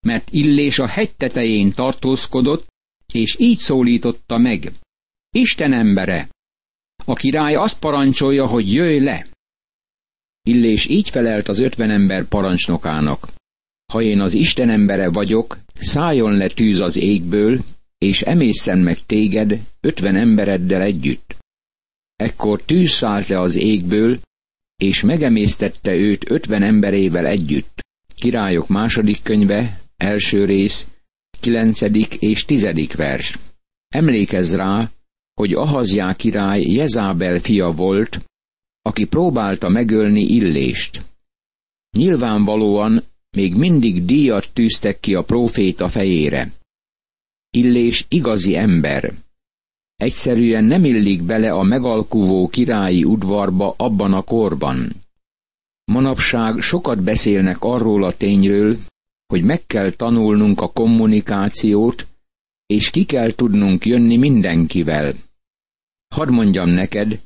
mert 0.07 0.31
Illés 0.31 0.79
a 0.79 0.87
hegy 0.87 1.15
tetején 1.15 1.73
tartózkodott, 1.73 2.67
és 3.13 3.37
így 3.39 3.59
szólította 3.59 4.39
meg. 4.39 4.73
Isten 5.31 5.73
embere! 5.73 6.29
A 7.05 7.15
király 7.15 7.55
azt 7.55 7.79
parancsolja, 7.79 8.47
hogy 8.47 8.73
jöjj 8.73 8.99
le! 8.99 9.27
Illés 10.43 10.87
így 10.87 11.11
felelt 11.11 11.49
az 11.49 11.59
ötven 11.59 11.91
ember 11.91 12.25
parancsnokának. 12.25 13.29
Ha 13.93 14.03
én 14.03 14.21
az 14.21 14.35
Isten 14.35 14.71
embere 14.71 15.11
vagyok, 15.11 15.59
szálljon 15.75 16.33
le 16.33 16.49
tűz 16.49 16.81
az 16.81 16.97
égből, 16.97 17.61
és 17.99 18.21
emészen 18.23 18.79
meg 18.79 18.99
téged 19.07 19.61
ötven 19.81 20.17
embereddel 20.17 20.83
együtt. 20.83 21.37
Ekkor 22.19 22.63
tűz 22.63 22.91
szállt 22.91 23.27
le 23.27 23.41
az 23.41 23.55
égből, 23.55 24.19
és 24.77 25.03
megemésztette 25.03 25.95
őt 25.95 26.31
ötven 26.31 26.63
emberével 26.63 27.27
együtt. 27.27 27.81
Királyok 28.15 28.69
második 28.69 29.23
könyve, 29.23 29.81
első 29.97 30.45
rész, 30.45 30.87
kilencedik 31.41 32.15
és 32.15 32.45
tizedik 32.45 32.95
vers. 32.95 33.39
Emlékezz 33.89 34.55
rá, 34.55 34.91
hogy 35.35 35.53
Ahazjá 35.53 36.15
király 36.15 36.63
Jezábel 36.63 37.39
fia 37.39 37.71
volt, 37.71 38.25
aki 38.83 39.05
próbálta 39.05 39.69
megölni 39.69 40.23
Illést. 40.23 41.03
Nyilvánvalóan 41.97 43.03
még 43.37 43.55
mindig 43.55 44.05
díjat 44.05 44.53
tűztek 44.53 45.01
ki 45.01 45.15
a 45.15 45.23
próféta 45.23 45.89
fejére. 45.89 46.53
Illés 47.51 48.05
igazi 48.09 48.57
ember. 48.57 49.13
Egyszerűen 49.99 50.65
nem 50.65 50.85
illik 50.85 51.23
bele 51.23 51.51
a 51.53 51.63
megalkuvó 51.63 52.49
királyi 52.49 53.05
udvarba 53.05 53.75
abban 53.77 54.13
a 54.13 54.23
korban. 54.23 54.93
Manapság 55.85 56.61
sokat 56.61 57.03
beszélnek 57.03 57.57
arról 57.61 58.05
a 58.05 58.17
tényről, 58.17 58.79
hogy 59.27 59.43
meg 59.43 59.67
kell 59.67 59.91
tanulnunk 59.91 60.61
a 60.61 60.73
kommunikációt, 60.73 62.07
és 62.67 62.91
ki 62.91 63.05
kell 63.05 63.35
tudnunk 63.35 63.87
jönni 63.87 64.17
mindenkivel. 64.17 65.15
Hadd 66.15 66.31
mondjam 66.31 66.69
neked, 66.69 67.21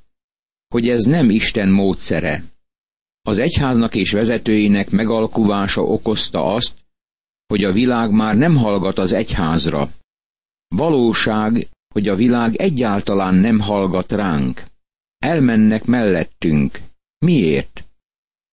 hogy 0.68 0.88
ez 0.88 1.04
nem 1.04 1.30
Isten 1.30 1.68
módszere. 1.68 2.44
Az 3.22 3.38
egyháznak 3.38 3.94
és 3.94 4.10
vezetőinek 4.10 4.90
megalkuvása 4.90 5.82
okozta 5.82 6.44
azt, 6.54 6.74
hogy 7.46 7.64
a 7.64 7.72
világ 7.72 8.10
már 8.10 8.36
nem 8.36 8.56
hallgat 8.56 8.98
az 8.98 9.12
egyházra. 9.12 9.90
Valóság, 10.68 11.68
hogy 11.92 12.08
a 12.08 12.14
világ 12.14 12.54
egyáltalán 12.54 13.34
nem 13.34 13.60
hallgat 13.60 14.12
ránk. 14.12 14.62
Elmennek 15.18 15.84
mellettünk. 15.84 16.78
Miért? 17.18 17.88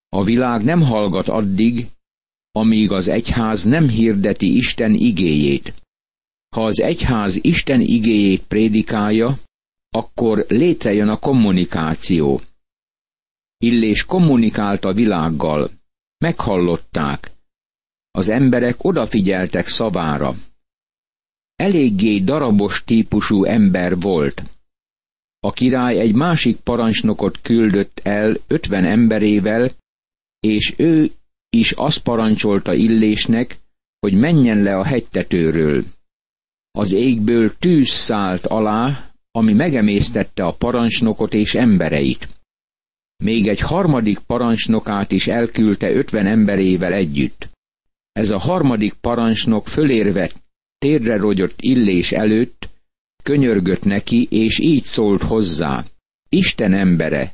A 0.10 0.24
világ 0.24 0.64
nem 0.64 0.82
hallgat 0.82 1.28
addig, 1.28 1.88
amíg 2.52 2.92
az 2.92 3.08
egyház 3.08 3.64
nem 3.64 3.90
hirdeti 3.90 4.56
Isten 4.56 4.94
igéjét. 4.94 5.74
Ha 6.56 6.66
az 6.66 6.80
egyház 6.80 7.40
Isten 7.42 7.82
igéjét 7.82 8.44
prédikálja, 8.44 9.38
akkor 9.90 10.46
létrejön 10.48 11.08
a 11.08 11.18
kommunikáció. 11.18 12.42
Illés 13.58 14.06
kommunikált 14.06 14.84
a 14.84 14.94
világgal, 14.94 15.70
meghallották, 16.18 17.32
az 18.12 18.30
emberek 18.30 18.84
odafigyeltek 18.84 19.68
szavára. 19.68 20.36
Eléggé 21.60 22.20
darabos 22.20 22.84
típusú 22.84 23.44
ember 23.44 24.00
volt. 24.00 24.44
A 25.40 25.52
király 25.52 26.00
egy 26.00 26.14
másik 26.16 26.58
parancsnokot 26.58 27.42
küldött 27.42 28.00
el 28.04 28.38
ötven 28.48 28.86
emberével, 28.86 29.72
és 30.40 30.74
ő 30.78 31.12
is 31.50 31.72
azt 31.72 32.00
parancsolta 32.00 32.74
Illésnek, 32.74 33.58
hogy 34.00 34.14
menjen 34.14 34.62
le 34.64 34.78
a 34.78 34.84
hegytetőről. 34.84 35.84
Az 36.72 36.92
égből 36.92 37.58
tűz 37.58 37.90
szállt 37.90 38.46
alá, 38.46 39.12
ami 39.32 39.54
megemésztette 39.54 40.46
a 40.46 40.54
parancsnokot 40.54 41.34
és 41.34 41.54
embereit. 41.56 42.28
Még 43.24 43.48
egy 43.48 43.60
harmadik 43.60 44.20
parancsnokát 44.20 45.12
is 45.12 45.28
elküldte 45.28 45.92
ötven 45.92 46.28
emberével 46.28 46.94
együtt. 46.94 47.50
Ez 48.12 48.30
a 48.30 48.40
harmadik 48.40 48.94
parancsnok 48.94 49.68
fölérve 49.68 50.32
térre 50.80 51.18
rogyott 51.18 51.62
Illés 51.62 52.12
előtt, 52.12 52.70
könyörgött 53.24 53.84
neki, 53.84 54.28
és 54.30 54.60
így 54.60 54.84
szólt 54.84 55.22
hozzá. 55.22 55.86
Isten 56.30 56.74
embere, 56.74 57.34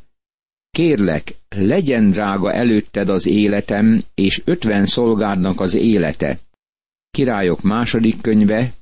kérlek, 0.75 1.35
legyen 1.49 2.09
drága 2.09 2.53
előtted 2.53 3.09
az 3.09 3.25
életem, 3.25 4.03
és 4.15 4.41
ötven 4.45 4.85
szolgádnak 4.85 5.59
az 5.59 5.73
élete. 5.73 6.39
Királyok 7.11 7.61
második 7.61 8.21
könyve, 8.21 8.73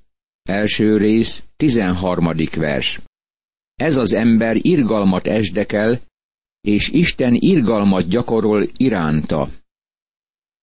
első 0.43 0.97
rész, 0.97 1.43
tizenharmadik 1.57 2.55
vers. 2.55 2.99
Ez 3.75 3.97
az 3.97 4.13
ember 4.13 4.57
irgalmat 4.59 5.27
esdekel, 5.27 5.99
és 6.61 6.89
Isten 6.89 7.33
irgalmat 7.33 8.07
gyakorol 8.07 8.67
iránta. 8.77 9.49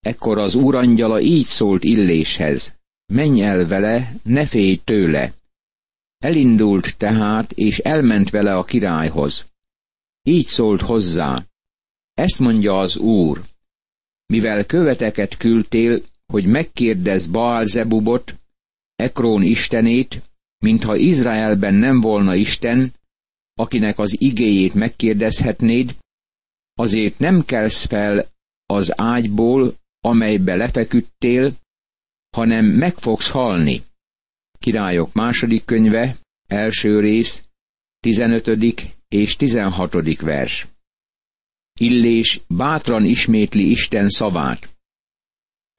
Ekkor 0.00 0.38
az 0.38 0.54
úrangyala 0.54 1.20
így 1.20 1.46
szólt 1.46 1.84
Illéshez, 1.84 2.79
menj 3.10 3.42
el 3.42 3.66
vele, 3.66 4.12
ne 4.22 4.46
félj 4.46 4.80
tőle. 4.84 5.32
Elindult 6.18 6.96
tehát, 6.96 7.52
és 7.52 7.78
elment 7.78 8.30
vele 8.30 8.54
a 8.54 8.64
királyhoz. 8.64 9.44
Így 10.22 10.46
szólt 10.46 10.80
hozzá, 10.80 11.44
ezt 12.14 12.38
mondja 12.38 12.78
az 12.78 12.96
úr, 12.96 13.42
mivel 14.26 14.66
követeket 14.66 15.36
küldtél, 15.36 16.00
hogy 16.26 16.46
megkérdez 16.46 17.26
Baal-zebubot, 17.26 18.34
Ekrón 18.96 19.42
istenét, 19.42 20.22
mintha 20.58 20.96
Izraelben 20.96 21.74
nem 21.74 22.00
volna 22.00 22.34
Isten, 22.34 22.92
akinek 23.54 23.98
az 23.98 24.20
igéjét 24.20 24.74
megkérdezhetnéd, 24.74 25.96
azért 26.74 27.18
nem 27.18 27.44
kelsz 27.44 27.84
fel 27.84 28.26
az 28.66 29.00
ágyból, 29.00 29.74
amelybe 30.00 30.56
lefeküdtél, 30.56 31.52
hanem 32.30 32.64
meg 32.64 32.94
fogsz 32.94 33.30
halni. 33.30 33.82
Királyok 34.58 35.12
második 35.12 35.64
könyve, 35.64 36.16
első 36.46 37.00
rész, 37.00 37.48
15. 38.00 38.50
és 39.08 39.36
16. 39.36 40.20
vers. 40.20 40.66
Illés 41.80 42.40
bátran 42.48 43.04
ismétli 43.04 43.70
Isten 43.70 44.08
szavát. 44.08 44.68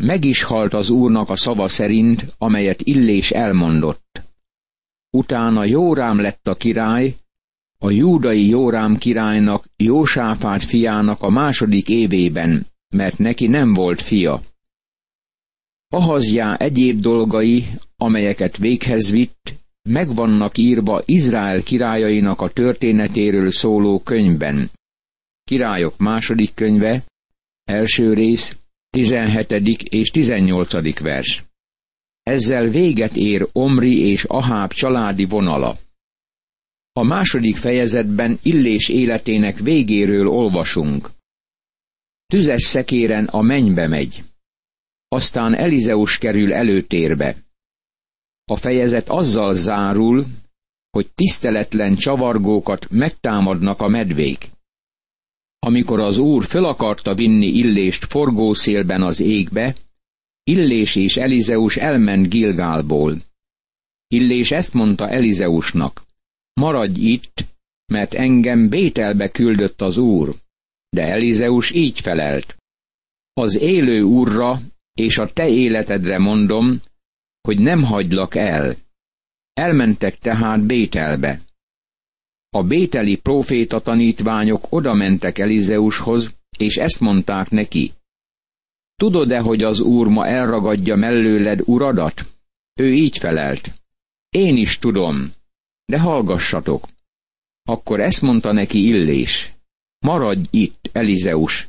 Meg 0.04 0.24
is 0.24 0.44
halt 0.44 0.74
az 0.74 0.90
úrnak 0.90 1.30
a 1.30 1.36
szava 1.36 1.68
szerint, 1.68 2.26
amelyet 2.38 2.82
Illés 2.82 3.32
elmondott. 3.32 4.22
Utána 5.10 5.66
Jórám 5.66 6.20
lett 6.20 6.48
a 6.48 6.56
király, 6.56 7.16
a 7.84 7.92
júdai 7.92 8.48
Jórám 8.48 8.98
királynak, 8.98 9.66
Jósáfát 9.76 10.64
fiának 10.64 11.22
a 11.22 11.30
második 11.30 11.90
évében, 11.90 12.66
mert 12.96 13.18
neki 13.18 13.48
nem 13.48 13.74
volt 13.74 14.02
fia. 14.02 14.42
Ahazjá 15.94 16.56
egyéb 16.56 17.00
dolgai, 17.00 17.66
amelyeket 17.98 18.58
véghez 18.58 19.12
vitt, 19.12 19.54
megvannak 19.90 20.58
írva 20.58 21.02
Izrael 21.06 21.64
királyainak 21.64 22.42
a 22.42 22.50
történetéről 22.50 23.52
szóló 23.52 24.00
könyvben. 24.00 24.70
Királyok 25.44 25.98
második 25.98 26.54
könyve, 26.54 27.04
első 27.64 28.14
rész, 28.14 28.56
17. 28.90 29.52
és 29.90 30.10
18. 30.10 31.00
vers. 31.00 31.44
Ezzel 32.24 32.68
véget 32.68 33.16
ér 33.16 33.48
Omri 33.52 34.00
és 34.00 34.24
Aháb 34.24 34.74
családi 34.74 35.26
vonala. 35.26 35.78
A 36.94 37.04
második 37.04 37.56
fejezetben 37.56 38.38
Illés 38.42 38.90
életének 38.90 39.58
végéről 39.58 40.28
olvasunk. 40.28 41.10
Tüzes 42.26 42.64
szekéren 42.64 43.26
a 43.26 43.42
mennybe 43.42 43.88
megy. 43.88 44.24
Aztán 45.16 45.56
Elizeus 45.56 46.18
kerül 46.18 46.54
előtérbe. 46.54 47.36
A 48.46 48.56
fejezet 48.56 49.10
azzal 49.10 49.54
zárul, 49.54 50.26
hogy 50.90 51.12
tiszteletlen 51.16 51.96
csavargókat 51.96 52.90
megtámadnak 52.90 53.82
a 53.82 53.88
medvék. 53.88 54.50
Amikor 55.60 56.00
az 56.00 56.18
úr 56.18 56.46
föl 56.46 56.66
akarta 56.66 57.16
vinni 57.16 57.46
Illést 57.46 58.06
forgószélben 58.06 59.02
az 59.02 59.20
égbe, 59.20 59.76
Illés 60.44 60.96
és 60.96 61.18
Elizeus 61.18 61.78
elment 61.78 62.30
Gilgálból. 62.30 63.16
Illés 64.08 64.52
ezt 64.52 64.74
mondta 64.74 65.10
Elizeusnak, 65.10 66.02
maradj 66.54 67.00
itt, 67.00 67.46
mert 67.86 68.14
engem 68.14 68.70
Bételbe 68.70 69.30
küldött 69.30 69.82
az 69.82 69.98
úr. 69.98 70.36
De 70.90 71.04
Elizeus 71.04 71.72
így 71.72 72.00
felelt, 72.00 72.58
az 73.34 73.56
élő 73.56 74.02
úrra 74.02 74.62
és 74.94 75.18
a 75.18 75.34
te 75.34 75.48
életedre 75.48 76.18
mondom, 76.18 76.82
hogy 77.42 77.60
nem 77.60 77.84
hagylak 77.84 78.36
el. 78.36 78.76
Elmentek 79.54 80.18
tehát 80.18 80.66
Bételbe. 80.66 81.42
A 82.50 82.64
bételi 82.64 83.16
proféta 83.16 83.80
tanítványok 83.80 84.66
oda 84.70 84.94
mentek 84.94 85.40
Elizeushoz, 85.40 86.30
és 86.58 86.76
ezt 86.76 87.00
mondták 87.00 87.50
neki. 87.50 87.92
Tudod-e, 88.96 89.40
hogy 89.40 89.64
az 89.64 89.80
úr 89.80 90.08
ma 90.08 90.28
elragadja 90.28 90.96
mellőled 90.96 91.62
uradat? 91.66 92.26
Ő 92.74 92.94
így 92.94 93.18
felelt. 93.18 93.74
Én 94.30 94.58
is 94.58 94.80
tudom, 94.80 95.32
de 95.86 96.00
hallgassatok. 96.00 96.88
Akkor 97.64 98.00
ezt 98.00 98.22
mondta 98.22 98.52
neki 98.52 98.86
Illés. 98.88 99.54
Maradj 100.00 100.48
itt, 100.50 100.90
Elizeus, 100.92 101.68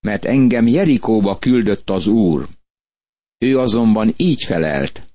mert 0.00 0.24
engem 0.24 0.66
Jerikóba 0.66 1.38
küldött 1.38 1.90
az 1.90 2.06
úr. 2.06 2.48
Ő 3.44 3.58
azonban 3.58 4.14
így 4.16 4.44
felelt. 4.44 5.08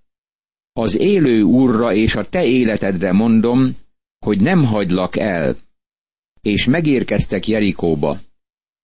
Az 0.74 0.98
élő 0.98 1.42
úrra 1.42 1.94
és 1.94 2.16
a 2.16 2.30
te 2.30 2.46
életedre 2.46 3.12
mondom, 3.12 3.76
hogy 4.20 4.42
nem 4.42 4.64
hagylak 4.64 5.18
el. 5.18 5.56
És 6.42 6.66
megérkeztek 6.66 7.48
Jerikóba. 7.48 8.20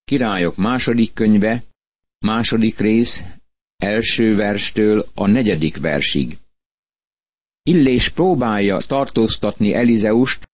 Királyok 0.03 0.55
második 0.55 1.13
könyve, 1.13 1.63
második 2.19 2.79
rész, 2.79 3.21
első 3.77 4.35
verstől 4.35 5.05
a 5.15 5.27
negyedik 5.27 5.77
versig. 5.77 6.37
Illés 7.63 8.09
próbálja 8.09 8.77
tartóztatni 8.77 9.73
Elizeust, 9.73 10.49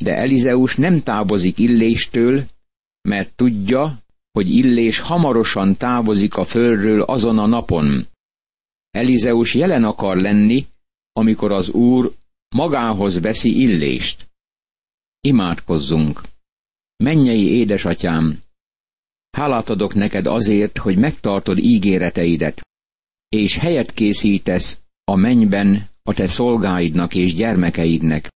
de 0.00 0.14
Elizeus 0.14 0.76
nem 0.76 1.02
távozik 1.02 1.58
Illéstől, 1.58 2.44
mert 3.02 3.34
tudja, 3.34 3.98
hogy 4.32 4.50
Illés 4.50 4.98
hamarosan 4.98 5.76
távozik 5.76 6.36
a 6.36 6.44
földről 6.44 7.02
azon 7.02 7.38
a 7.38 7.46
napon. 7.46 8.06
Elizeus 8.92 9.54
jelen 9.54 9.84
akar 9.84 10.16
lenni, 10.16 10.66
amikor 11.12 11.52
az 11.52 11.68
Úr 11.68 12.12
magához 12.54 13.20
veszi 13.20 13.60
Illést. 13.60 14.30
Imádkozzunk! 15.20 16.20
Mennyei 16.96 17.46
édesatyám! 17.46 18.40
Hálát 19.30 19.68
adok 19.68 19.94
neked 19.94 20.26
azért, 20.26 20.78
hogy 20.78 20.96
megtartod 20.96 21.58
ígéreteidet, 21.58 22.60
és 23.28 23.56
helyet 23.56 23.92
készítesz 23.92 24.78
a 25.04 25.14
mennyben 25.14 25.86
a 26.02 26.14
te 26.14 26.26
szolgáidnak 26.26 27.14
és 27.14 27.34
gyermekeidnek. 27.34 28.28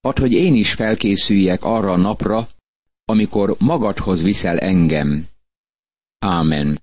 Add, 0.00 0.20
hogy 0.20 0.32
én 0.32 0.54
is 0.54 0.72
felkészüljek 0.72 1.64
arra 1.64 1.92
a 1.92 1.96
napra, 1.96 2.48
amikor 3.04 3.56
magadhoz 3.58 4.22
viszel 4.22 4.58
engem. 4.58 5.26
Ámen. 6.18 6.78